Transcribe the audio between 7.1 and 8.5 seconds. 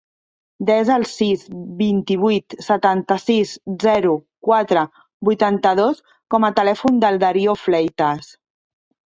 Dario Fleitas.